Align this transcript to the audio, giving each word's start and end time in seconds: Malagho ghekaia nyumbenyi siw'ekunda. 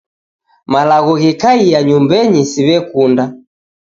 Malagho 0.71 1.13
ghekaia 1.21 1.79
nyumbenyi 1.87 2.41
siw'ekunda. 2.51 3.23